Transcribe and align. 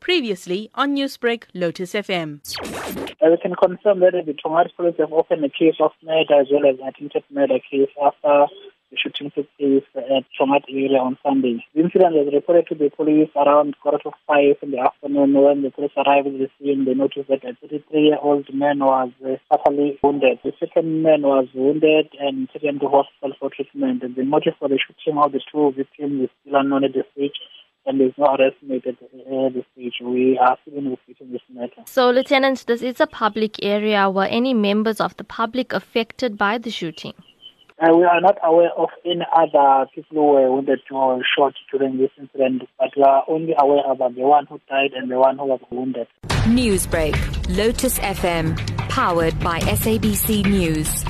Previously 0.00 0.70
on 0.74 0.96
Newsbreak, 0.96 1.44
Lotus 1.54 1.92
FM. 1.92 2.40
We 3.22 3.36
can 3.36 3.54
confirm 3.54 4.00
that 4.00 4.12
the 4.26 4.34
Tongaat 4.34 4.74
police 4.76 4.96
have 4.98 5.12
opened 5.12 5.44
a 5.44 5.48
case 5.48 5.76
of 5.80 5.92
murder 6.02 6.40
as 6.40 6.48
well 6.50 6.66
as 6.66 6.76
attempted 6.80 7.24
murder 7.30 7.58
case 7.70 7.90
after 8.02 8.46
the 8.90 8.96
shooting 8.96 9.30
took 9.30 9.46
place 9.56 9.84
at 9.94 10.24
Tongaat 10.38 10.64
area 10.68 10.98
on 10.98 11.16
Sunday. 11.22 11.64
The 11.74 11.82
incident 11.82 12.14
was 12.14 12.28
reported 12.32 12.66
to 12.68 12.74
the 12.74 12.90
police 12.90 13.30
around 13.36 13.76
quarter 13.80 13.98
to 14.02 14.10
five 14.26 14.56
in 14.62 14.72
the 14.72 14.80
afternoon 14.80 15.34
when 15.34 15.62
the 15.62 15.70
police 15.70 15.92
arrived 15.96 16.26
at 16.26 16.38
the 16.38 16.50
scene. 16.58 16.84
They 16.84 16.94
noticed 16.94 17.28
that 17.28 17.44
a 17.44 17.54
33-year-old 17.64 18.52
man 18.52 18.80
was 18.80 19.12
fatally 19.48 19.98
wounded. 20.02 20.40
The 20.42 20.52
second 20.58 21.02
man 21.04 21.22
was 21.22 21.46
wounded 21.54 22.08
and 22.18 22.48
taken 22.50 22.80
to 22.80 22.88
hospital 22.88 23.36
for 23.38 23.50
treatment. 23.50 24.02
And 24.02 24.16
the 24.16 24.24
motive 24.24 24.54
for 24.58 24.68
the 24.68 24.78
shooting 24.78 25.18
of 25.18 25.30
the 25.30 25.40
two 25.52 25.72
victims 25.76 26.22
is 26.24 26.30
still 26.42 26.58
unknown 26.58 26.82
at 26.84 26.94
this 26.94 27.06
stage 27.14 27.38
and 28.22 28.40
there's 28.40 28.54
no 28.62 28.70
arrest 28.74 28.84
made 28.84 28.86
at 28.86 29.54
this 29.54 29.64
stage. 29.72 29.94
We 30.02 30.38
are 30.38 30.56
still 30.62 30.78
investigating 30.78 31.32
this 31.32 31.42
matter. 31.52 31.82
So, 31.86 32.10
Lieutenant, 32.10 32.66
this 32.66 32.82
is 32.82 33.00
a 33.00 33.06
public 33.06 33.62
area. 33.62 34.10
Were 34.10 34.24
any 34.24 34.54
members 34.54 35.00
of 35.00 35.16
the 35.16 35.24
public 35.24 35.72
affected 35.72 36.36
by 36.36 36.58
the 36.58 36.70
shooting? 36.70 37.14
Uh, 37.82 37.96
we 37.96 38.04
are 38.04 38.20
not 38.20 38.36
aware 38.44 38.70
of 38.76 38.90
any 39.06 39.24
other 39.34 39.86
people 39.94 40.18
who 40.18 40.24
were 40.34 40.52
wounded 40.52 40.80
or 40.90 41.22
shot 41.36 41.54
during 41.72 41.96
this 41.96 42.10
incident, 42.18 42.62
but 42.78 42.90
we 42.94 43.02
are 43.02 43.24
only 43.26 43.54
aware 43.58 43.90
about 43.90 44.14
the 44.14 44.20
one 44.20 44.44
who 44.46 44.60
died 44.68 44.92
and 44.94 45.10
the 45.10 45.18
one 45.18 45.38
who 45.38 45.46
was 45.46 45.60
wounded. 45.70 46.06
Newsbreak, 46.44 47.16
Lotus 47.56 47.98
FM, 48.00 48.54
powered 48.90 49.38
by 49.40 49.60
SABC 49.60 50.44
News. 50.44 51.09